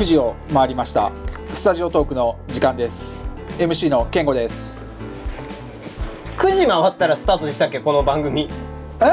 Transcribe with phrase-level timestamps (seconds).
[0.00, 1.12] は9時を回りました。
[1.52, 3.22] スタジオトークの時間です。
[3.58, 4.78] MC の健吾です。
[6.38, 7.80] 9時回ったらスタートでしたっけ？
[7.80, 8.48] この番組。
[9.00, 9.04] え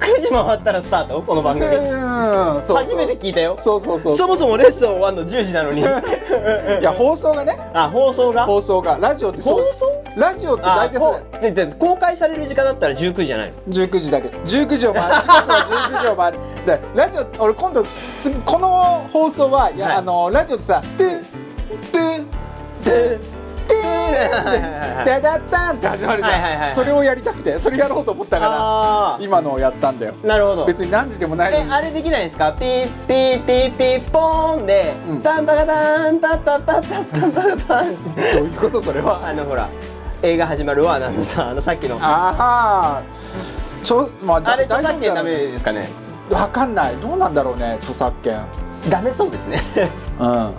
[0.00, 1.22] ？9時回ったらスタート？
[1.22, 1.70] この番組。
[1.70, 3.56] 初めて聞いたよ。
[3.56, 4.14] そうそうそう。
[4.14, 5.80] そもそもレッスン終わんの10時なのに。
[5.82, 5.84] い
[6.82, 7.56] や放送がね。
[7.72, 8.44] あ放送が？
[8.46, 8.98] 放送が。
[9.00, 9.64] ラジオってそう。
[9.64, 10.03] 放送？
[10.16, 14.28] ラジオって大体でで公開される時間だったら19時じゃないの？19時だけ。
[14.28, 15.14] 19時を回る。
[15.26, 16.38] 19時を回る。
[16.64, 17.84] でラジオ俺今度
[18.44, 21.20] この放送は、いや、はい、あのラジオってさ「トゥ
[21.92, 22.24] トゥ
[22.84, 23.20] トゥ」
[25.04, 30.14] ダダッタンって始まるじゃん、それをやりたくてそれやろうと思ったから今のをやったんだよ。
[30.22, 30.64] なるほど。
[30.66, 32.52] 別に何時でもないであれできないですか？
[32.52, 37.94] ピッピッピッピッポーンで、タンパカタンタッタッタッタッタッタッタン
[38.34, 39.68] どういうことそれはあのほら
[40.24, 41.96] 映画始まるわなんのさあのさっきの。
[41.96, 43.02] あああ
[43.84, 45.86] ちょまあだれ著作権ダメですかね？
[46.30, 46.96] わかんない。
[46.96, 48.40] どうなんだろうね著作権。
[48.88, 49.60] ダメそうですね。
[50.18, 50.54] うん。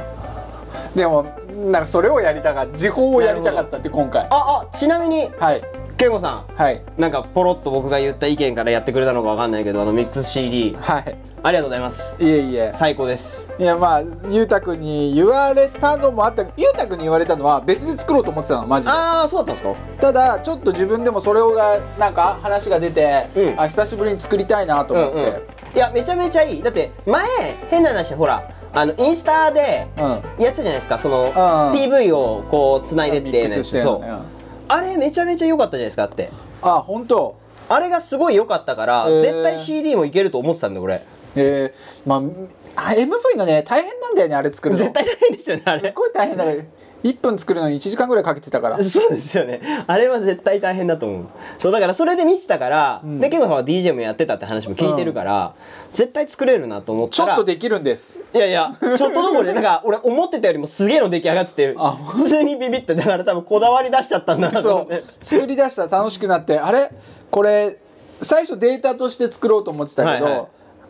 [0.93, 2.77] でもなんかそれをやりたかった。
[2.77, 4.27] 時報をやりたかったって今回。
[4.29, 5.63] ああちなみにはい
[5.97, 6.81] 健吾さんはい。
[6.97, 11.17] なんかポロッと僕が言った意見からやってくれたのかわかんないけどあのミックス CD はい。
[11.41, 12.17] ありがとうございます。
[12.21, 12.71] いえいえ。
[12.73, 13.47] 最高です。
[13.57, 18.91] いやまあゆうたくんに言われたのもあったゆうたくんに言われたのは別で作ろうと思ってたのマジで。
[18.91, 20.01] ああそうだったんですか？
[20.01, 23.59] ただちょっと自分でもそれをがなんか話が出て、うん。
[23.59, 26.61] あ久しぶりに作りたいなと思って、いやめちゃめちゃいい。
[26.61, 27.23] だって前
[27.69, 30.03] 変な話ほらあのインスタでうん。
[30.03, 31.31] やってたじゃないですかその、ん
[31.73, 34.05] PV をこうつないでってミックスしてるそう。
[34.05, 34.34] うん
[34.67, 36.31] あれめちゃめちゃ良かったじゃないですかだって。
[36.61, 37.37] あ本当。
[37.67, 39.21] あれがすごい良かったから、へー。
[39.21, 41.03] 絶対 CD もいけると思ってたんだ俺
[41.35, 44.79] えー、まああ MV のね大変なんだよねあれ作るの。
[44.79, 45.81] 絶対大変ですよねあれ。
[45.81, 46.57] すっごい大変だから
[47.05, 48.83] 1分作るのに1時間ぐらいかけてたから。
[48.83, 49.61] そうですよね。
[49.85, 51.25] あれは絶対大変だと思う。
[51.59, 53.19] そうだからそれで見てたから、ん。
[53.19, 55.53] でケンゴさんは DJ もやってたって話も聞いてるから、
[55.93, 58.21] 絶対作れるなと思ったらちょっとできるんです。
[58.33, 64.97] いやいやちょっとどころでなんか俺思ってたよりもすげえの出来上がっててあ普通にビビってだから多分こだわり出しちゃったんだなと思そう。
[64.97, 66.91] って作り出したら楽しくなってあれ？
[67.29, 67.79] これ
[68.21, 70.47] 最初データとして作ろうと思ってたけど、はいはい。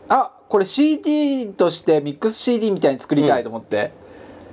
[0.08, 3.92] あこれ CD としてミックス CD みたいに作りたいと思って、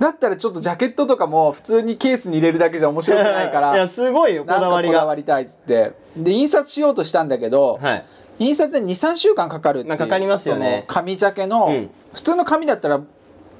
[0.03, 4.95] だったらちょっとジャケットとかも普通にケースに入れるだけじゃ面白くないから いやすごいよこだわりが。
[4.95, 5.93] こだわりたいっつって。
[6.17, 8.05] で印刷しようとしたんだけど、はい。
[8.39, 10.83] 印刷で23週間かかるっていうまあかかりますよね。
[10.87, 11.89] 紙ジャケの、うん。
[12.13, 12.99] 普通の紙だったら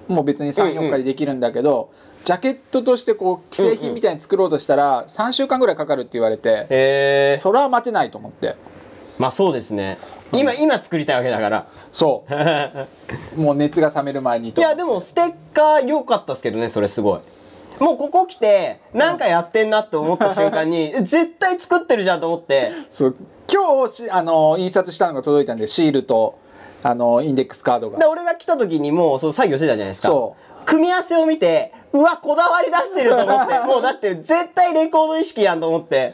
[0.07, 0.77] もう別にうんうん。
[0.77, 1.89] 34日でできるんだけど、
[2.25, 8.55] ジャケットとしてこう既製品みたいに作ろうとしたら3週間ぐらいかかるって言われて、へえそれは待てないと思って。
[9.17, 9.97] まあそうですね
[10.33, 11.67] 今今作りたいわけだから。
[11.91, 12.33] そう。
[13.39, 14.61] もう熱が冷める前にと。
[14.61, 17.19] いやでもステッカー良かったですけどねそれすごい。
[17.79, 22.71] もうここ来てなんかやってんなって思った瞬間に 絶対作ってるじゃんと思って。
[22.91, 23.15] そう。
[23.51, 26.35] 今日しあの印刷したのが届いたんでシールと
[26.81, 27.99] あのインデックスカードが。
[27.99, 30.07] で俺が来た時にもうその作業してたじゃないですか。
[30.07, 30.35] そ
[30.65, 33.59] 組み合わせを見てうわこだわり出してると思って。
[33.67, 36.13] もうだって絶対レコード意識やんと思って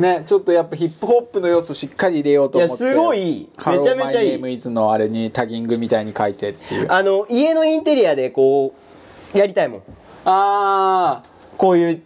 [0.00, 2.84] ねちょっとやっぱヒップホップの要素しっかり入れようと思って。
[2.84, 3.48] いやすごい。
[3.66, 4.30] めちゃめちゃいい。
[4.30, 6.86] マイネームイズのあれにタギングみたいに書いてっていう。
[6.90, 8.74] あの家のインテリアでこ
[9.34, 9.82] うやりたいもん。
[10.24, 11.22] あ
[11.56, 12.02] こういう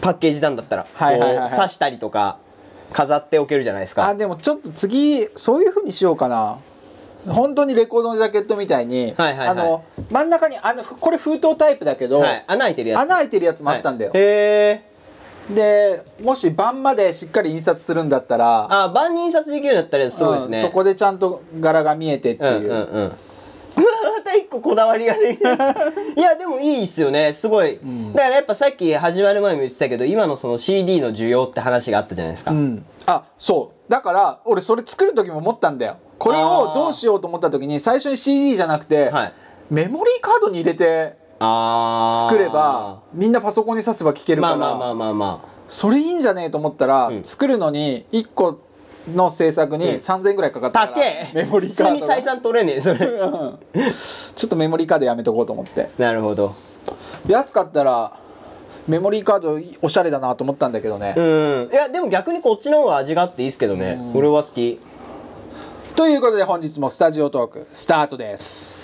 [0.00, 1.48] パッケージなんだったら、はいはいはいはい。
[1.48, 2.38] こう刺したりとか
[2.92, 4.02] 飾っておけるじゃないですか。
[4.02, 6.58] ーあでもちょっと次そういう風にしようかな。
[7.26, 9.48] 本当にレコードのジャケットみたいに、はいはいはい。
[9.48, 12.44] あの真ん中にあのふこれ封筒タイプだけど、はい。
[12.46, 13.00] 穴開いてるやつ。
[13.00, 14.20] 穴開いてるやつもあったんだよ、はい。
[14.20, 14.95] へえ
[15.50, 22.70] でもし版までしっかり印刷するんだったらあ万人印刷できるんだったらすごいですね、うんそこでちゃんと柄が見えてってうんいう。
[22.70, 23.12] う、んうんうわ
[24.16, 25.50] また一個こだわりができる
[26.16, 27.34] いやでもいいっすよね。
[27.34, 27.78] すごい、
[28.14, 32.84] だからやっぱさっき始まる前も言ってたけど今のその CD の需要って話があったじゃないですか、うん。
[33.04, 33.92] あそう。
[33.92, 35.96] だから俺それ作る時も思ったんだよ。
[36.18, 39.32] これをどうしようと思った時に最初に CD じゃなくて、はい。
[39.68, 45.48] メモリーカードに入れて作ればみんなパソコンに挿せば聞けるから、まあまあまあまあまあ。
[45.68, 47.24] それいいんじゃねえと思ったら、うん。
[47.24, 48.60] 作るのに1個
[49.14, 49.94] の制作にうん。
[49.96, 53.06] 3000円ぐらいかかったから、メモリーカードが普通に採算取れねえそれ。
[53.06, 53.58] うん。
[54.34, 55.90] ちょっとメモリーカードやめとこうと思って。
[55.98, 56.54] なるほど。
[57.26, 58.18] 安かったら
[58.86, 61.70] メモリーカードおしゃれだなと思ったんだけどね、うん。
[61.72, 64.78] いやでも逆にこっちの方が味があっていいですけどね、俺は好き。
[65.96, 68.74] ということで本日もスタジオトークスタートです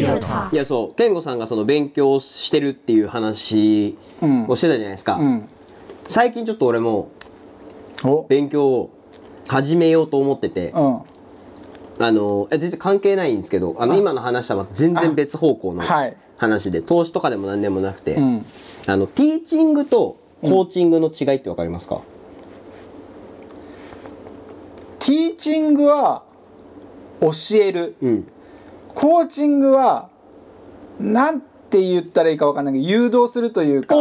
[0.00, 0.94] いやそう。
[0.94, 5.48] 健吾さんがその勉強してるっていう話をしてたじゃないですか、うん。
[6.08, 7.10] 最近ちょっと俺も
[8.04, 8.26] お。
[8.28, 8.90] 勉強を
[9.48, 10.70] 始めようと思ってて。
[10.70, 11.00] うん。
[12.02, 16.16] あのえ全然関係ないんですけどあの今の話とは全然別方向のはい。
[16.38, 18.46] 話で投資とかでも何でもなくて、うん。
[18.86, 22.00] あのティーチングとコーチングの違いって分かりますか、
[25.00, 26.22] ティーチングは
[27.20, 27.96] 教える。
[28.00, 28.26] うん、
[29.00, 30.10] コーチングは
[30.98, 33.94] なんて言ったらいいかわかんないけど誘導するというか。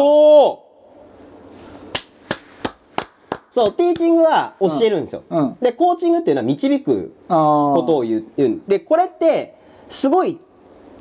[3.51, 5.57] そうティーチングは教えるんですよ、うん。
[5.61, 8.61] でコーチングっていうのは導くことを言うん。
[8.67, 9.55] でこれって
[9.87, 10.37] すごい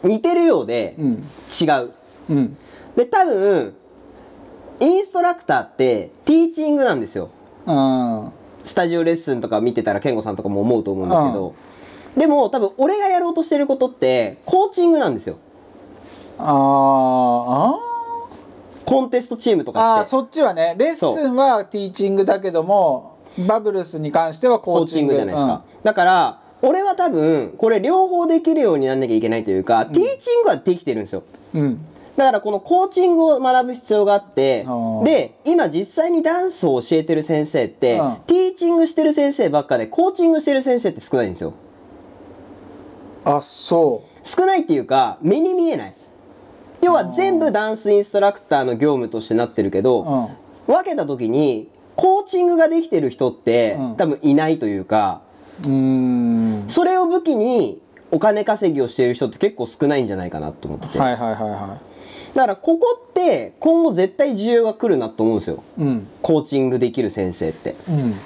[0.05, 1.25] 似てるようでうん。
[1.61, 1.91] 違う、
[2.31, 2.57] うん。
[2.97, 3.75] で多分
[4.81, 7.31] インストラクターってティーチングなんですよ。
[7.67, 8.31] あ
[8.63, 11.55] スタジオレッスンとか見てたら健吾さんとかも思うと思うんですけど、
[12.19, 15.39] でも多分俺がやろうとしてることってコーチングなんですよ。
[16.39, 17.75] あ
[18.85, 20.01] コンテストチームとあかって。
[20.03, 20.75] あそっちはね。
[20.79, 31.23] レッスンはティーチングだけどもバブルスに関してはココーチンググじゃないですか、だから俺は多分これ両方できるようになんなきゃいけないというか、ティーチングはできてるんですよ。
[31.55, 31.85] うん、うん
[32.17, 34.67] だからこのコーチングを学ぶ必要があって
[35.05, 38.17] で今実際にダンスを教えてる先生って、うん。
[38.27, 41.55] ティーチングしてる先生ばっかでコーチングしてる先生って少ないんですよ
[43.29, 45.95] あそ少ないっていうか目に見えない。
[46.81, 50.03] 要は全部ダンスインストラクターの業務としてなってるけど、
[50.67, 50.75] ううん。
[50.75, 53.97] 分けた時にコーチングができてる人って、うん。
[53.97, 55.23] 多分いないというか
[55.65, 56.65] うーん。
[56.69, 61.81] それを武器にお金稼ぎをしている人って結構少ないんじゃないかなと思ってて、はいはいはいは
[62.35, 65.63] だからここって今後絶対需要が来るなと思うんですよ。
[65.79, 66.07] いうん。
[66.23, 67.75] コーチングできる先生って。
[67.89, 68.13] うん。
[68.13, 68.19] で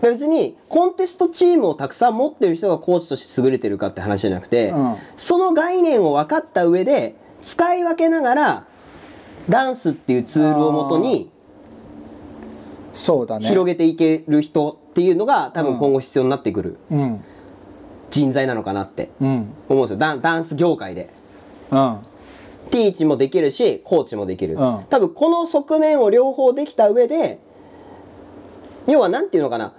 [0.00, 4.96] 別にコンテストチームをたくさん持ってる人がコーチとして優れてるかって話じゃなくて、うん。
[5.16, 8.66] その概念を分かった上で使い分けながら
[9.48, 11.30] ダンスっていうツールをもとに
[12.92, 13.46] そうだね。
[13.46, 17.24] 広げていける人っていうのが多分今後必要になってくるうん。
[18.10, 19.54] 人材なのかなってうん。
[19.68, 19.96] 思うんですよ。
[19.98, 21.10] ダンダンス業界で。
[21.70, 21.98] うん。
[22.70, 24.84] ティーチもできるしコーチもできる、うん。
[24.90, 27.38] 多分この側面を両方できた上で
[28.88, 29.72] 要は何て言うのかな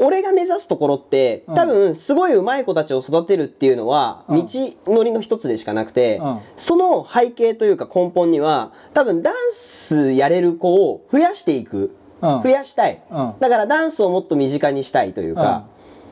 [0.00, 1.54] 俺が目指すところってうん。
[1.54, 4.46] 多分すごい上手い子たちを育てるっていうのはうん。
[4.46, 4.46] 道
[4.86, 6.38] のりの一つでしかなくて、うん。
[6.56, 12.42] その背景というか根本には多分ダンスやれる子を増やしていく、うん。
[12.42, 13.34] 増やしたい、うん。
[13.38, 15.66] だからダンスをもっと身近にしたいというか、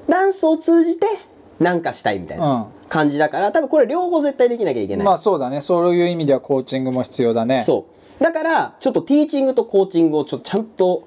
[0.09, 1.07] ダンスを通じて
[1.59, 5.07] 何かしたいみたいな感じだから多分これ両方絶対できなきゃいけない。
[5.07, 5.61] まあそうだね。
[5.61, 7.63] そういう意味ではコーチングも必要だね。
[7.63, 7.87] そ
[8.21, 8.23] う。
[8.23, 11.03] だからちょっとティーチングとコーチングをちょっとちゃんと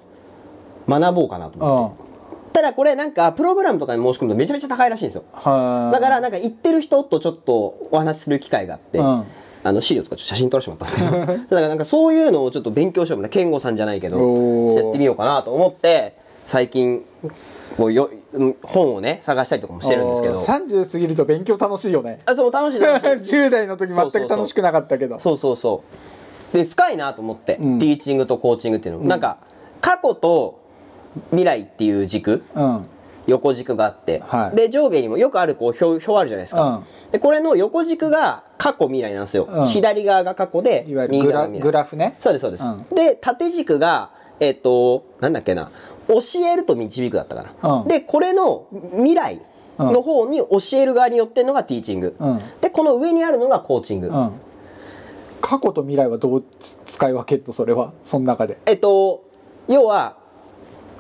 [0.88, 2.09] 学ぼうかなと思って、うん
[2.54, 5.24] ただこれなんかプログラムとかに申し込むとめちゃめちゃ高いらしいんですよ。
[5.34, 5.94] はい。
[5.94, 9.26] だからなんか行ってる人とちょっとお話しする機会があって、うん。
[9.62, 11.44] あの資料とか写真撮らせてもらったんですけど。
[11.50, 14.18] だからなんかそういうのをちょっと勉強しようかな健吾さんじゃないけど
[14.70, 16.16] してやってみようかなと思って
[16.46, 17.04] 最近
[17.78, 20.38] こうようん本をね探したりとかもしてるんですけど。
[20.38, 22.22] 30過ぎると勉強楽しいよね。
[22.26, 23.36] あそう楽しい楽しい。
[23.38, 25.20] 10代の時全く楽しくなかったけど。
[25.20, 25.84] そうそうそ
[26.54, 26.58] う。
[26.58, 27.80] で深いなと思って、うん。
[27.80, 29.38] ティーチングとコーチングっていうの、なんか
[29.82, 30.59] 過去と
[31.32, 32.86] 未来っていう軸うん。
[33.28, 34.56] 横軸があって、はい。
[34.56, 39.68] で上下にもよくあるこう表表あるじゃないですか、うんでこれの横軸が過去未来なんですよ、うん。
[39.68, 42.16] 左側が過去でいわゆるグラグラフね。
[42.20, 45.72] そうですそうです、うで縦軸がえっ、となんだっけな。
[46.08, 47.88] 教えると導くだったかな、うん。
[47.88, 49.42] でこれの未来
[49.80, 52.40] の方に教える側によってるのがティーチング、うん。
[52.62, 54.32] でこの上にあるのがコーチング、うん。
[55.42, 56.44] 過去と未来はどう
[56.86, 57.94] 使い分けるとそれは。
[58.04, 58.60] その中で。
[58.68, 59.24] えっと
[59.68, 60.19] 要は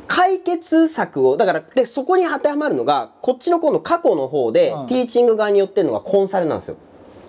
[0.10, 4.88] 解決策をだからでそこに当てはまるのがこっちの今度過去の方で、うん。
[4.88, 6.78] ティーチング側によってるのがコンサルなんですよ。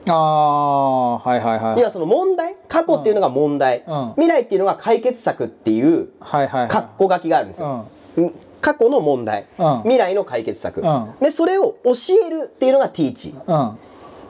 [0.09, 1.79] ああはいはいはい。
[1.79, 4.13] 要はその問題過去っていうのが問題、うん。
[4.15, 6.71] 未来っていうのが解決策っていうはいはいはい。
[6.71, 7.87] 括弧書きがあるんですよ。
[8.17, 8.35] うん。
[8.63, 9.79] 過去の問題、うん。
[9.83, 11.15] 未来の解決策、うん。
[11.21, 11.93] でそれを教
[12.27, 13.35] えるっていうのがティーチ。
[13.47, 13.79] うん。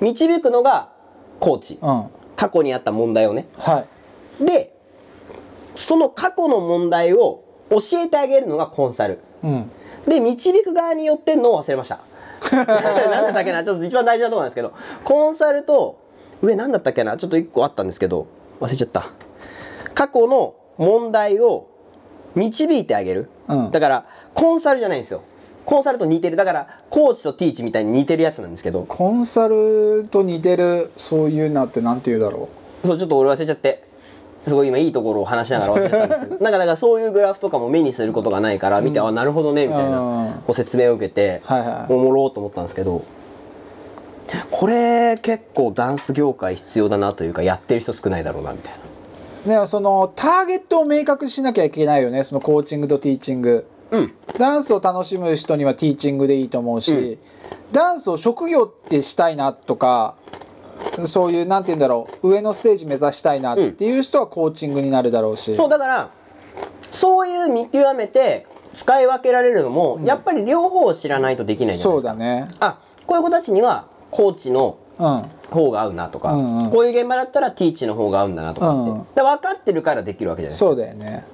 [0.00, 0.90] 導くのが
[1.38, 1.78] コーチ。
[1.80, 2.04] うん。
[2.34, 3.46] 過去にあった問題をね。
[3.56, 3.86] は
[4.40, 4.44] い。
[4.44, 4.74] で
[5.76, 9.20] その過去の問題を教えてあげるのがコンサル。
[9.42, 9.70] うん。
[10.06, 12.00] で導く側によってんのを忘れました。
[12.52, 13.62] なんだったっけな？
[13.64, 14.72] ちょっと一番大事なところなんですけど。
[15.04, 15.98] コンサルと
[16.42, 17.16] 上なんだったっけな？
[17.16, 18.26] ちょっと一個あったんですけど。
[18.60, 19.04] 忘れちゃった。
[19.94, 21.68] 過去の問題を
[22.34, 23.70] 導いてあげる、うん。
[23.70, 25.22] だからコンサルじゃないんですよ。
[25.64, 26.36] コンサルと似てる。
[26.36, 28.84] だからコーチとティーチみたいに似てるやつなんですけど。
[28.84, 32.48] コンサルと似てるそういうのってなんて言うだろ
[32.84, 33.84] そうちょっと俺忘れちゃって
[34.46, 39.90] すごい今いいところを話しながら忘れたんですけど なんかだからそういうグラフとかも目にすることがないから見て、あなるほどねみたいうん。
[39.90, 41.92] なこう説明を受けて、はいはい。
[41.92, 43.02] おもろーと思ったんですけど
[44.50, 48.78] これ結構ダンス業界必要だなというかやってる人少ないだろうなみたいな。
[49.46, 53.66] うでもそのターゲットを明確にしなきゃいけないよねそのコーチングとティーチング。
[53.90, 54.12] うん。
[54.38, 57.18] ダンスを楽しむ人にはティーチングでいいと思うし、
[57.72, 60.14] ダンスを職業ってしたいなとか
[61.06, 66.10] そういうなんて言うんだろう上のステージ目指したいなっていう人はコーチングになるだろうし、そうだから
[66.90, 72.12] そういう見極めて使い分けられるのも、やっぱり両方を知らないとできないじゃないですか。
[72.12, 72.48] そうだね。
[72.60, 75.22] あこういう子たちにはコーチのうん。
[75.50, 76.70] 方が合うなとか、うんうん。
[76.70, 80.68] こういう現場だったらティーチの方が合うんだなとかって、うんで分かってるからできるわけじゃないですか。
[80.68, 81.24] そうだよね。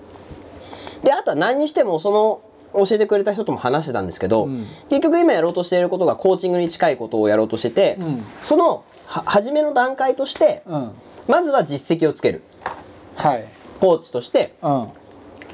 [1.03, 2.41] であとは何にしてもその
[2.87, 4.65] 教えてくれた人とも話してたんですけど、ん。
[4.89, 8.25] 結局今やろうとしていることがコーチングに近いことをやろうとしてて、ん。
[8.43, 10.91] そのは初めの段階として、うん。
[11.29, 12.43] まずは実績をつける。
[13.17, 13.45] はい。
[13.81, 14.89] コーチとしてうん。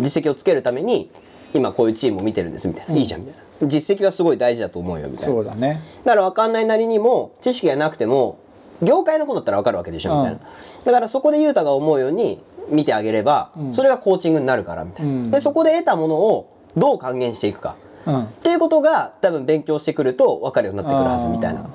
[0.00, 1.10] 実績をつけるために
[1.54, 3.68] 今こういうチームを見てるんですみたいな、いいじゃんみたいな。
[3.68, 5.34] 実績はすごい大事だと思うよみたいな。
[5.34, 5.82] そうだね。
[6.04, 8.38] だから分かんないなりにも知識がなくても
[8.82, 10.40] 業界のことだったら分かるわけでしょみたいな、
[10.84, 15.30] だからそこで雄太が思うように見てあげれば、それがコーチングになるからみたいな、うん。
[15.30, 17.76] でそこで得たものをどう還元していくか。
[18.06, 18.24] うん。
[18.24, 21.62] っていうことが多分勉強してくると分かるようになってくるはずみたいな。
[21.62, 21.68] で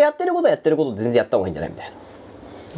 [0.00, 1.90] やってることはやってること全然やった方がいいんじゃないみたい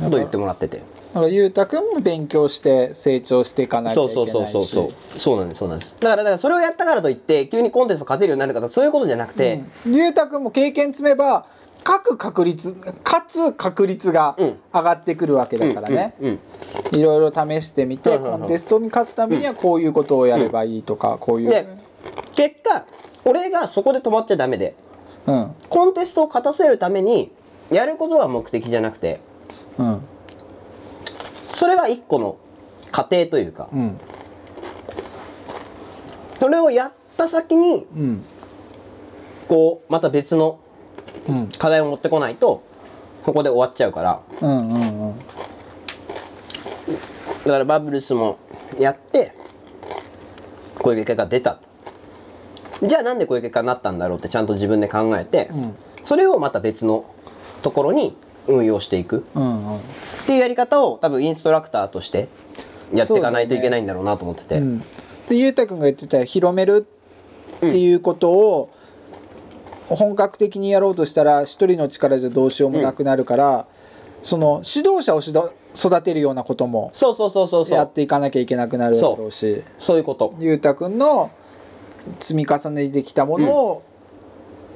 [0.01, 0.05] な。
[0.05, 0.79] ことを言ってもらってて。
[0.79, 0.83] だ
[1.21, 4.33] からゆうたくんも勉強して成長していかなきゃそいうけないし。
[4.33, 5.39] そうそうそうそうそう。
[5.39, 5.97] なんですそうなんです。
[5.99, 11.47] だからだからそれをやったからといって急にコンテスト勝てるようになるかとかそういうことじゃなくて、ゆうたくんも経験積めば
[11.85, 14.57] 各確率かつ確率がうん。
[14.75, 16.39] 上がってくるわけだからね、うん
[16.93, 21.67] いろいろ試してみて、コンテストに勝つためにはこういうことをやればいいとか、こういう、で
[22.35, 22.85] 結果
[23.25, 24.75] 俺がそこで止まっちゃダメで
[25.27, 25.55] うん。
[25.69, 27.33] コンテストを勝たせるために
[27.71, 29.21] やることが目的じゃなくて
[29.79, 30.03] うん。
[31.49, 32.37] それは一個の
[32.93, 33.99] 過程というかうん。
[36.39, 38.25] それをやった先にうん。
[39.49, 40.61] こうまた別の
[41.29, 41.49] うん。
[41.49, 42.63] 課題を持ってこないと
[43.25, 44.21] ここで終わっちゃうから。
[44.41, 45.19] うんうんうん。
[47.45, 48.39] だからバブルスも
[48.79, 49.33] やって
[50.81, 51.59] こういう結果が出た
[52.83, 55.75] じゃあなんでこういう結果になったんだろうってちゃんと自分で考えて、ん。
[56.05, 57.05] それをまた別の
[57.63, 58.17] ところに
[58.47, 59.25] 運用していく。
[59.35, 59.79] うんうん。
[59.79, 59.81] っ
[60.27, 62.29] ていうやり方を多分インストラクターとして
[62.93, 64.79] やっていかないといけないんだろうなと思ってて、うん。
[65.29, 66.87] でゆうたくんが言ってた広める
[67.57, 68.71] っていうことを
[69.89, 73.67] 本格的にやろうとしたら一人の力じゃどうしようもなくなるから、
[74.23, 77.79] その指導者を育てるようなこともそうそうそうそうそう。
[77.79, 79.63] やっていかなきゃいけなくなるだろうし。
[79.79, 79.97] そう。
[79.97, 80.35] いうこと。
[80.39, 81.31] ゆうたくんの
[82.21, 83.83] 積み重ねてきたものを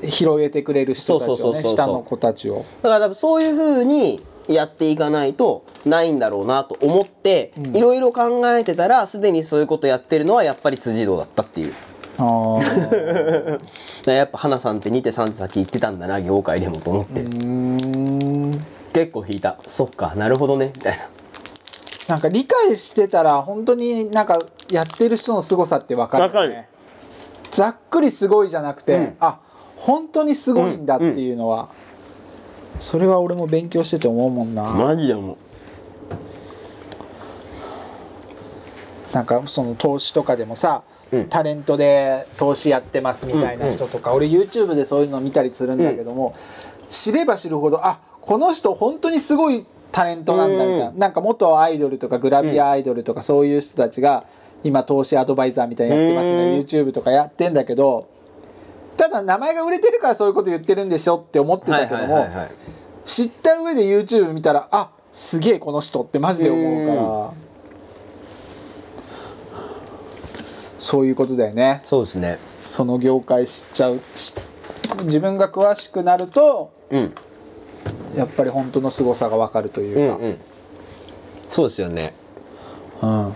[0.02, 2.64] 拾えてくれる人たちをねそうそうそうそう下の子たちを。
[2.82, 11.74] だから多分そういうふうにやっていかないとないんだろうなと思っていろいろ考えてたらすでにそういうことやってるのはやっぱり辻堂だったっていう。
[12.18, 12.58] あ
[14.10, 17.22] やっぱ花さんって2手3手先言ってたんだな業界でもと思って、
[18.92, 19.56] 結構引いた。
[19.66, 21.08] そっかなるほどねみたいな。
[22.08, 24.38] なんか理解してたら本当になんか
[24.70, 26.36] やってる人の凄さって分かるよね。
[26.36, 26.66] わかる
[27.50, 29.16] ざっくりすごいじゃなくて、うん。
[29.20, 29.40] あ
[29.76, 31.70] 本当にすごいんだっていうのは、
[32.78, 35.38] それは俺も勉強してて思うもんな、マジでも
[39.12, 41.28] なんかその投資とかでもさ、うん。
[41.28, 46.34] タレントで投資やってますみたいな人とか、俺 YouTube でそういうの見たりするんだけども、
[46.88, 54.24] 知れば知るほどあこの人本当にすごいタレントなんだみたいな、うなんか元アイドルとかグラビアアイドルとかそういう人たちが
[54.62, 58.08] 今投資アドバイザーみたいなのやってますみたいなうん YouTube とかやってんだけど
[58.96, 62.28] ただ名前が売れてるからそういうこと言ってるんでしょって思ってたけども、
[63.06, 67.32] 知った上で YouTube 見たらあすげえこの人ってマジで思うから
[70.78, 71.82] そういうことだよね。
[71.86, 72.38] そうですね。
[72.58, 74.34] その業界知っちゃうし
[75.04, 77.14] 自分が詳しくなるとうん。
[78.14, 80.38] やっぱり本当の凄さが分かるというか、うんうん。
[81.42, 82.12] そうですよね。
[83.02, 83.34] うん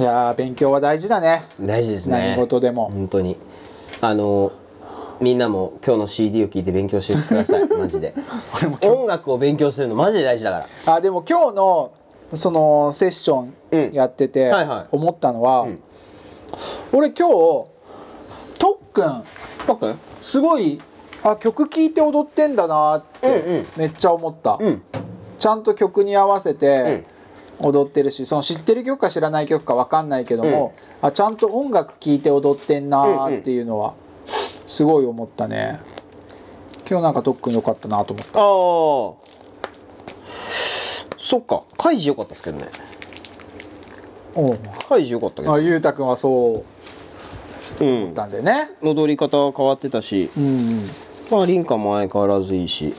[0.00, 1.44] いやー勉強は大事だね。
[1.60, 2.30] 大事ですね。
[2.30, 2.88] 何事でも。
[2.88, 3.36] 本当に。
[4.00, 4.50] あの
[5.20, 7.68] みんなも今日の CD を聞いて勉強してください。
[7.78, 8.14] マジで。
[8.82, 10.94] 音楽を勉強するのマジで大事だから。
[10.94, 11.90] あでも今日の
[12.32, 13.44] そのセッショ
[13.90, 14.86] ンやっててうんはいはい。
[14.90, 15.78] 思ったのは、ん。
[16.94, 17.34] 俺今日
[18.58, 19.22] とっくん
[19.66, 19.98] パックン？
[20.22, 20.80] すごい
[21.22, 23.64] あ曲聴いて踊ってんだなっうんうん。
[23.64, 24.82] てめっちゃ思った、うん。
[25.38, 27.04] ちゃんと曲に合わせて
[27.60, 33.94] 踊ってるしその知ってる曲か知らない曲か分かんないけども、あちゃんと音楽聴いて踊ってんなっていうのは
[34.26, 35.80] すごい思ったね。
[36.88, 38.40] 今日なんかとっくん良かったなと思った。
[38.40, 39.30] ああ
[41.18, 41.62] そっか。
[41.78, 42.66] カイジ良かったですけどね。
[44.34, 44.58] おう。
[44.88, 45.54] カイジ良かったけど。
[45.54, 46.64] あゆうたくんはそ
[47.80, 47.84] う。
[47.84, 48.04] うん。
[48.06, 48.70] だったんでね。
[48.82, 50.30] 踊り方は変わってたし。
[50.36, 50.84] うんうん。
[51.30, 52.94] まあリンカも相変わらずいいし。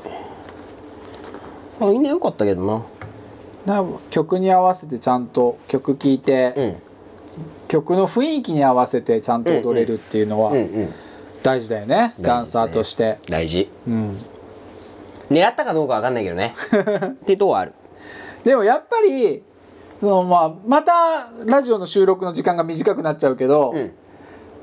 [1.79, 2.83] まあみんな良かったけどなな
[4.09, 6.75] 曲に合わせてちゃんと曲聴いて、うん。
[7.67, 10.51] 曲の雰囲気に合わせてちゃんと踊れるっていうのは
[11.41, 13.71] 大事だよね、ダンサーとして、大事。
[13.87, 14.17] うん、
[15.29, 16.53] 狙ったかどうかわかんないけどね。
[16.59, 17.73] っていうとこはある。
[18.43, 19.41] でもやっぱり
[20.01, 23.91] その、まあ、またラジオの収録の時間が短くなっちゃうけど、うん。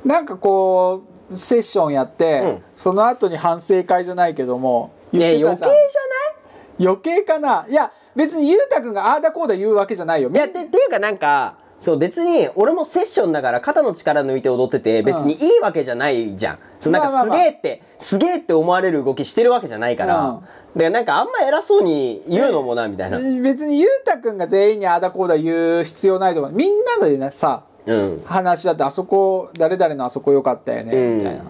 [0.05, 2.63] なんかこうセッションやって、うん。
[2.75, 6.87] その後に反省会じゃないけども言ってた余計じゃない？
[6.87, 7.67] 余計かな。
[7.69, 10.31] いや別にゆうたくんがああだこうだ言うわけじゃないよ。
[10.31, 17.39] いやってっていうかなんかそう別に俺もセッションだから肩の力抜いて踊ってて別にいいわけじゃないじゃん、そうなんかすまあまあまあ。
[17.39, 20.41] げえって、すげえって思われる動きしてるわけじゃないから、うん。
[20.41, 26.53] だからなんかあんま偉そうに言うのもなみたいな、別にゆうたくんが全員にああだこうだ言う必要ないと思う。
[26.53, 28.23] みんなでねさうん。
[28.25, 31.19] 話だってあそこ誰々のあそこ良かったよね、うん。
[31.19, 31.45] みたいな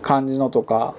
[0.00, 0.94] 感じのとか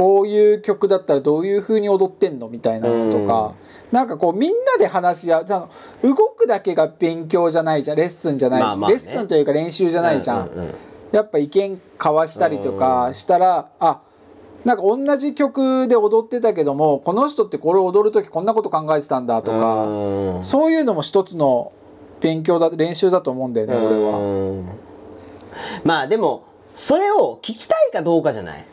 [0.00, 3.52] こういう曲だったらどういう風に踊ってんのみたいなのとか、
[3.92, 5.46] なんかこうみんなで話し合う。
[5.46, 5.68] あ
[6.02, 7.98] の動くだけが勉強じゃないじゃん。
[7.98, 8.96] レッスンじゃない、まあまあね。
[8.96, 10.74] レッスンというか練習じゃないじゃん、うんうんうん。
[11.12, 14.00] やっぱ意見交わしたりとかしたら、あ
[14.64, 20.42] なんか同じ曲で踊ってたけどもこの人ってこれを踊る時こんなこと考えてたんだとか、うん。
[20.42, 21.72] そういうのも一つの
[22.22, 24.16] 勉強だ練習だと思うんだよね、俺は。
[24.16, 24.22] う
[24.62, 24.66] ん。
[25.84, 28.64] まあでもそれを聞きたいかどうかじゃない、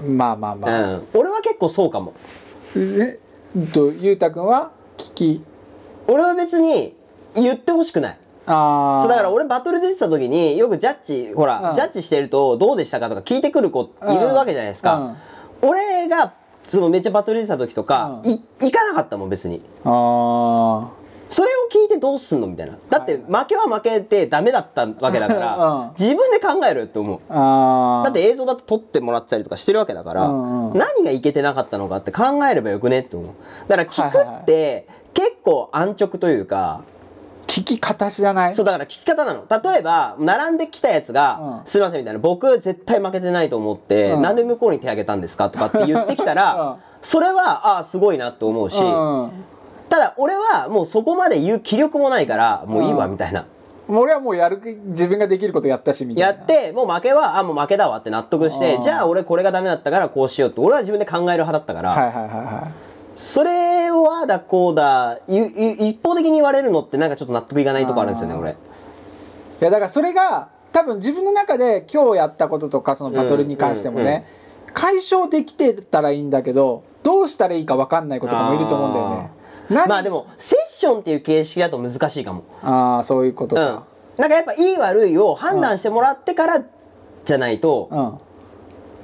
[0.00, 0.94] まあまあまあ。
[0.94, 2.14] うん、俺は結構そうかも。
[2.76, 3.18] え
[3.58, 4.70] っとゆうたくんは？
[4.96, 5.44] 聞き。
[6.08, 6.96] 俺は別に
[7.34, 8.18] 言ってほしくない。
[8.46, 11.74] ああそうだから俺バトル出てた時によくジャッジほら、うん。
[11.76, 13.86] ジャッジしてるとどうでしたかとか聞いてくる子い
[14.18, 15.16] るわけじゃないですか、
[15.60, 16.34] 俺が
[16.66, 18.30] そのめっちゃバトル出てた時とか、うん。
[18.32, 19.62] い行かなかったもん別に。
[19.84, 20.90] あ
[21.32, 22.46] それを聞いてどうすんの？
[22.46, 22.74] みたいな。
[22.90, 27.20] だって負けは負けてダメだったわけだから、うん自分で考えろよって思う。
[28.04, 30.78] だって映像だって撮ってもらってたりとかしてるわけだから、うんうん。
[30.78, 33.28] 何がいけてなかったのかって考えればよくねって思う。
[33.66, 36.82] だから聞くって結構安直というか
[37.46, 38.54] 聞き方じゃない？
[38.54, 39.44] そうだから聞き方なの。
[39.48, 41.66] 例えば並んできたやつが「うん。
[41.66, 44.22] すいません」みたいな「僕絶対負けてないと思って、うん。
[44.22, 46.74] なんで向こうに手挙げたんですか?」とかって言ってきたら、 うん。
[47.00, 49.30] それはああすごいなって思うし、うん
[49.92, 53.12] ただ俺はもうそこまで言う気力もないからもういいわうん。
[53.12, 53.44] みたいな、
[53.88, 56.38] 俺はもうやる自分ができることやったしみたいな。
[56.38, 58.82] やってもう負けはあもう負けだわって納得してうん。
[58.82, 62.72] じゃあ俺これがダメだったからこうしようって俺は自分で考える派だったから、はいはいはいはい。
[63.14, 68.52] それをああだこうだ一方的に言われるのってなんかちょっと納得いかないとこあるんですよね俺。
[68.52, 68.54] い
[69.60, 74.26] やだからそれが多分自分の中で今日やったこととかそのバトルに関してもね、
[74.72, 79.41] 解消できてたらいいんだけどどうしたらいいか分かんない子とかもいると思うんだよね。
[79.72, 79.88] 何？
[79.88, 83.84] まあでもセッションっていう形式だと難しいかもああそういうことうんか。
[84.18, 86.64] なんかやっぱいい悪いを判断してもらってから
[87.24, 88.18] じゃないとうん。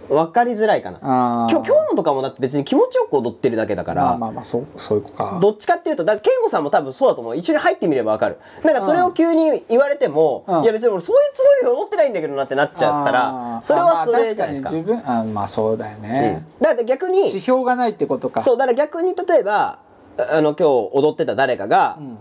[0.09, 1.51] 分かりづらいかなああ。
[1.51, 5.39] 今日今日のとかもだって別に気持ちよく踊ってるだけだから、まあまあまあそうそういう子か。
[5.39, 16.43] どっちかっていうとだ健吾さんも多分そうだと思う一緒に入ってみれば分かるなんかそれを急に言われても、うんいや別に俺そういうつもりで踊ってないんだけどなってなっちゃったあらーそれはそれじゃないですか,、あまあ自分あまあそうだよね。
[16.59, 18.43] うんだから逆に指標がないってことか。
[18.43, 19.81] そうだから逆に例えば
[20.19, 22.19] あの今日踊ってた誰かが、ん。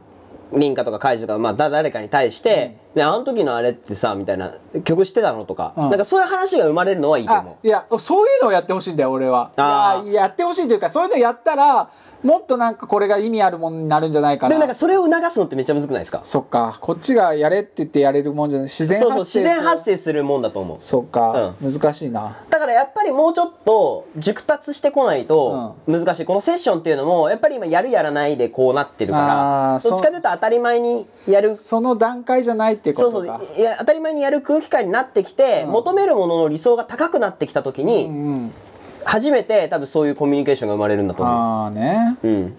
[0.54, 5.90] 凛花とか海斗とか、まあ、だ誰かに対して、ねあの時のあれってさみたいな曲知ってたのとか、うん。
[5.90, 9.52] なんかそういう話が生まれるのはいいとあ思いやそういうのをやってほしいんだよ俺は。
[9.56, 11.90] あややってほしいというかそういうのやったら
[12.24, 14.50] もっとなんかこれが意味あるものになるんじゃないかな。
[14.50, 16.20] うでもなんかそれを促すのってめっちゃむずくないですか？
[16.24, 16.78] そっか。
[16.82, 18.68] こっちがやれって言ってやれるもんじゃない。
[18.68, 20.78] 自然そう発生そう自然発生するもんだと思う。
[20.80, 22.36] そっか、難しいな。
[22.50, 31.56] だからやっぱりもうちょっと熟達してこないと難しい、このセッションっていうのもやっぱり今やるやらないでこうなってるかあらどっちかというと当たり前にやる。
[31.56, 33.26] その段階じゃないってこそうそう。
[33.26, 35.72] いや当たり前にやる空気感になってきて、うん。
[35.72, 38.52] 求めるものの理想が高くなってきた時に、うんうん。
[39.06, 42.18] 初めて多分そういうコミュニケーションが生まれるんだと思ああね。
[42.24, 42.28] う。
[42.28, 42.58] うん。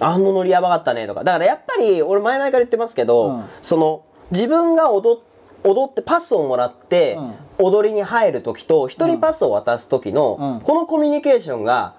[0.00, 1.24] あのノリやばかったねとか。
[1.24, 3.44] だからやっぱり俺前々から言ってますけど、うん。
[3.62, 5.20] その自分が踊
[5.64, 7.18] 踊ってパスをもらって、
[7.58, 10.60] 踊りに入る時と人にパスを渡す時の、うん。
[10.60, 11.94] このコミュニケーションが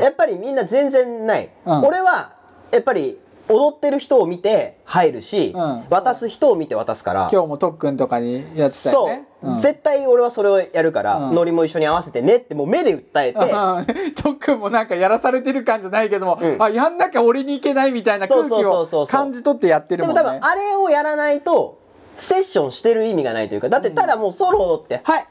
[0.00, 1.84] やっぱりみんな全然ない、うん。
[1.84, 2.32] 俺は
[2.72, 3.18] やっぱり
[3.50, 5.84] 踊ってる人を見て入るし、うん。
[5.90, 7.28] 渡す人を見て渡すから。
[7.32, 9.10] 今日も特訓とかにやってたよそ
[9.42, 9.56] う、ん。
[9.58, 11.34] 絶対俺はそれをやるから、うん。
[11.34, 13.42] ノリも一緒に合わせてねってもう目で訴えて、う
[14.10, 16.62] ん特訓もなんかやらされてる感じゃないけども、うん。
[16.62, 20.22] あやんなきゃ俺にいけないみたいな空気を感じ取ってやってるもんね。
[20.22, 21.78] でも多分あれをやらないと
[22.16, 25.26] セッションしてる意味がないというかだってただもうソロ踊って、はい。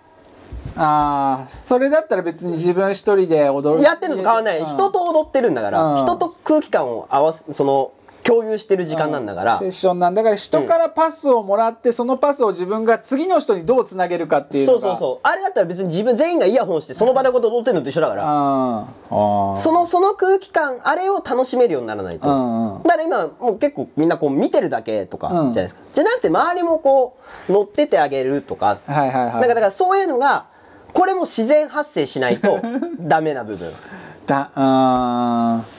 [0.76, 3.84] ああそれだったら別に自分一人で踊る。
[3.84, 5.98] やってるのと変わらない、うん人と踊ってるんだから、うん。
[6.00, 7.92] 人と空気感を合わせその
[8.30, 15.28] 共有してる時間なんだから、セッションなんだから人からパスをもらって、そのパスを自分が次の人にどうつなげるかっていうそうそうそう。
[15.28, 22.76] あれだったら別に自分全員がイヤホンしてその場でこと踊ってるのと一緒だから、あーあーそのその空気感あれを楽しめるようにならないと、うん。
[22.76, 27.18] うんだから今もう結構みんなこう見てるだけとかじゃうんないですか、じゃなくて周りもこ
[27.50, 29.34] う乗っててあげるとか、はいはいはい。
[29.34, 30.46] なんかだからそういうのが
[30.94, 32.60] これも自然発生しないと
[33.00, 33.72] ダメな部分。
[34.28, 35.79] だあー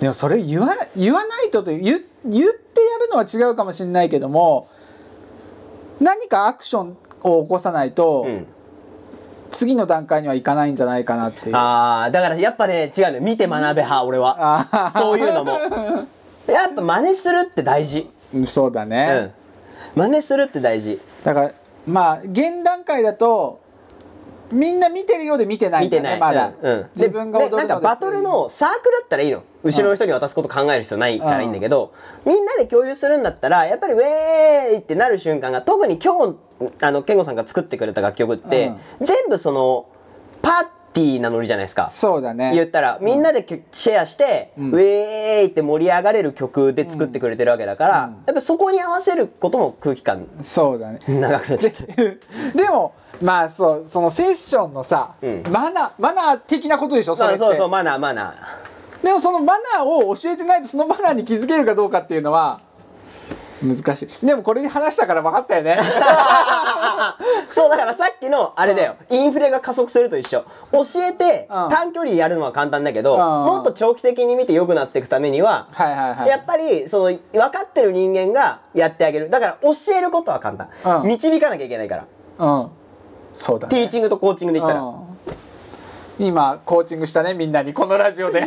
[0.00, 4.68] でもそれ言わ言わないとという言言ってやるのは違うかもしれないけども
[6.00, 8.46] 何かアクションを起こさないと、うん。
[9.50, 11.56] 次の段階にはいかないんじゃないかなっていう。
[11.56, 13.20] ああだからやっぱね違うのよ。
[13.22, 14.36] 見て学べ派俺は。
[14.38, 15.00] あー。
[15.00, 15.52] そういうのも。
[16.48, 18.10] やっぱ真似するって大事。
[18.34, 19.32] うんそうだうね、ん。
[19.94, 21.00] 真似するって大事。
[21.22, 21.52] だから
[21.86, 23.60] まあ現段階だと
[24.52, 26.86] みんな見てるようで見てないんだ見てない、ねまだ、うんうん。
[26.94, 29.42] 自分が踊るのでなんかバトルのサークルだったらいいの。
[29.62, 31.92] 後ろの人に渡すこと考える必要ないからいいんだけど、
[32.26, 34.04] みんなで共有するんだったらやっぱりウェー
[34.74, 36.36] イってなる瞬間が特に今日
[36.82, 39.88] あの健吾さんが作ってくれた楽曲って、全部その
[40.42, 41.88] パーティーなノリじゃないですか。
[41.90, 42.52] そうだね。
[42.54, 47.90] 言ったらみんなできシェアして、ウェーイって盛り上がれる曲で作ってくれてるわけだから、
[48.26, 51.00] やっぱそこに合わせることも空気感そうだね。
[51.06, 52.18] 長くなっちゃって。
[52.54, 55.42] で もまあそうそのセッションのさ、うん。
[55.50, 57.16] マナーマナー的なことでしょ？
[57.16, 59.04] それそうそうマナーマナー。
[59.06, 62.60] でもそのマナーを教えてないとそのマナーに気づけるかどうかっていうのは
[63.64, 64.26] 難しい。
[64.26, 65.78] でもこれで話したから分かったよね。
[67.50, 70.44] そうだからさっきのあれだよ、インフレが加速すると一緒。
[70.72, 71.68] 教えてうん。
[71.68, 73.18] 短距離やるのは簡単だけど、ん。
[73.46, 76.28] もっと長期的に見て良くなっていくためには、はいはいはい。
[76.28, 79.30] やっぱりその分かってる人間がやってあげる。
[79.30, 80.68] だから教えることは簡単、
[81.02, 81.08] うん。
[81.08, 82.04] 導かなきゃいけないから。
[82.38, 82.70] うん。
[83.32, 83.70] そうだね。
[83.74, 85.14] ティーチングとコーチングで言ったら、うん。
[86.18, 88.44] 今コーチングしたねみんなにこのラジオで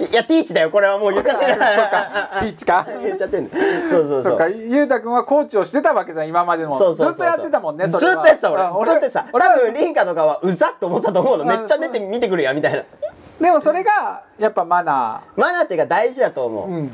[0.00, 1.12] いやティーチだよこれはもう。
[1.12, 1.58] 言っちゃってる。
[1.58, 2.30] か。
[2.40, 2.86] ピーチか。
[3.02, 3.50] 言っちゃってんの。
[3.50, 4.22] そうそうそう。
[4.22, 4.48] そうか。
[4.48, 8.62] ゆうたくんはコーチをしてたわけじゃん今までもそうそうそうずっとやってたもんねずっとやってた俺。
[8.62, 9.26] うんずっとやってた。
[9.32, 9.54] 俺は。
[9.54, 11.42] 多分リンカとかはうざっと思ってたと思うの。
[11.42, 12.82] うんめっちゃ出て見てくるやんみたいな。
[13.40, 16.90] でもそれがやっぱマナマナーっていうか大事だと思う、ーうん。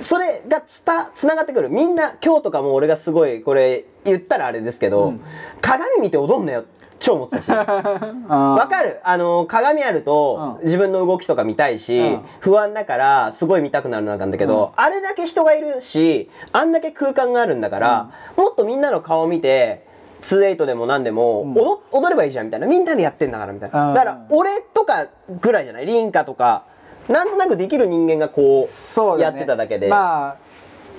[0.00, 1.68] それがつたつながってくる。
[1.70, 5.14] みんな今日とかも俺がすごいこれ言ったらあれですけど、
[5.60, 6.64] 鏡見て踊んなよ
[6.98, 7.50] 超思ってたし。
[7.52, 9.00] わあかる。
[9.02, 10.64] あの鏡あるとうん。
[10.64, 12.24] 自分の動きとか見たいし、うん。
[12.40, 19.86] 不安だからすごい見たくなるなんだけど、あれだけ人がいるしあんだけ空間があるんだから、もっとみんなの顔見て
[20.22, 22.66] 2-8でも何でも、踊踊ればいいじゃんみたいな。
[22.66, 23.94] みんなでやってんだからみたいな、うん。
[23.94, 25.06] だから俺とか
[25.40, 25.86] ぐらいじゃない。
[25.86, 26.64] リンカとか
[27.08, 29.22] なんとなくできる人間がこうそうだね。
[29.22, 30.47] やってただけで、まあ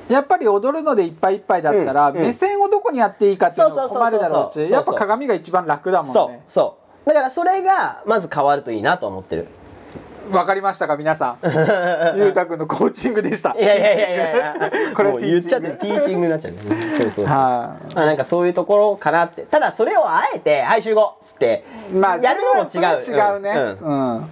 [0.10, 4.19] やっぱり踊るのでいっぱいいっぱいだったら、目線をどこにやっていいかっていうのそうそうがそうそう。
[4.19, 6.30] 困るだろうしやっぱ鏡が一番楽だもんそう。
[6.32, 7.08] ねそう。
[7.08, 9.48] だからそれがまず変わるといいなと思ってる。
[10.32, 11.38] わかりましたか皆さん？
[12.19, 13.56] ゆうたくんのコーチングでした。
[13.58, 14.36] いやいやいやいや。
[14.36, 14.38] い
[14.89, 16.26] やこれ言っちゃってティーチング。
[16.28, 16.60] になっちゃうね。
[16.98, 17.26] そうそうそう。
[17.26, 19.41] はまあなんかそういうところかなって。
[19.43, 23.00] ただそれをあえて「はい集合」っつっていまあやるのも違う。
[23.02, 23.52] 違うね。
[23.82, 24.15] うん。
[24.17, 24.30] うん、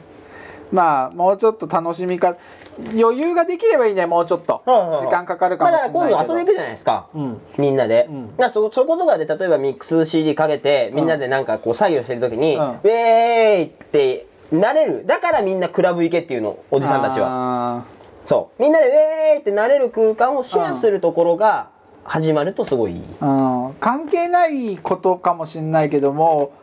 [0.72, 2.36] まあもうちょっと楽しみか
[2.80, 4.62] 余裕ができればいいねもうちょっと。
[4.66, 7.38] 時間かかるかもしれないけど、ら今度遊び行くじゃないですか、ん。
[7.58, 8.36] みんなで、ん。
[8.38, 12.64] だそそことかで例えばミックス CD かけてみんなでなんかこう作業してる時に、うん。
[12.64, 15.06] ウェーイってなれる。
[15.06, 17.30] だからみんなクラブ行けっていうのおじさんたちは。
[17.30, 17.86] は
[18.26, 18.62] そう。
[18.62, 21.70] みんなでウェーイってなれる空間をシェアするところが
[22.04, 26.54] 始まるとすごいうん、関係ないことかもしれないけども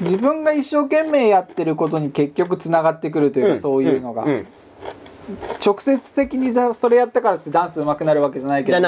[0.00, 4.28] 自分が一生懸命やってることに結局つながってくるというか、そういうのが、ん。
[4.28, 4.46] ん
[5.64, 8.78] 直接的にだそれやったからってダンス上手くなるわけじゃないけど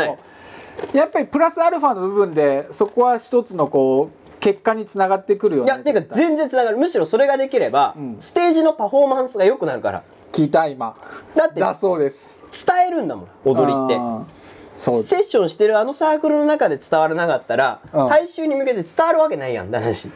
[0.94, 6.18] やっぱりプラスアルファの部分でそこは一つのこう結果につながってくるよねいやてか絶対。
[6.18, 6.76] 全然つながる。
[6.76, 8.16] むしろそれができれば、ん。
[8.20, 10.02] ステージのパフォーマンスが良くなるから。
[10.32, 10.96] 聞いた今。
[11.34, 12.42] だってだそうです。
[12.66, 14.26] 伝えるんだもん踊りって。
[14.74, 15.02] そう。
[15.02, 18.08] セッションしてるあのサークルの中で伝わらなかったら、うん。
[18.08, 20.10] 大衆に向けて伝わるわけないやんって話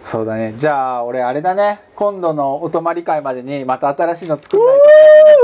[0.00, 0.54] そうだね。
[0.56, 1.80] じゃあ俺あれだね。
[1.94, 4.78] 今度のお泊まり会までにまた新しいの作んない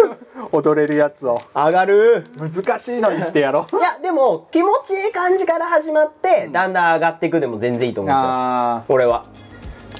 [0.01, 0.49] とね。
[0.53, 1.41] 踊れるやつを。
[1.55, 2.25] 上がる。
[2.39, 3.77] 難しいのにしてやろう。
[3.77, 8.95] いやでも気持ちいい感じから始まって、だんだん上がっていくでも全然いいと思うんですよ。
[8.95, 9.25] 俺は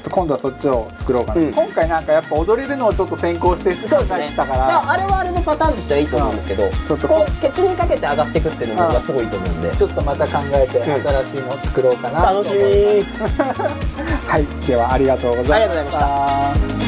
[0.05, 1.53] と今度はそっちを作ろうかな、うん。
[1.53, 7.41] 今回なんかやっぱ踊れるのをちょっと先行してそうですねたかだかららあれはあれでパターンとしてはいいと思うんですけど、ちょっとこう。
[7.41, 10.85] ケツにかけて上がっていくっていうのがすごいと思うんで、ちょっとまた考えてん。
[10.85, 14.29] 新しいのを作ろうかなと思楽しいます、み。
[14.29, 14.67] はい。
[14.67, 15.75] ではありがとうございました。
[15.75, 16.84] ありがとうございました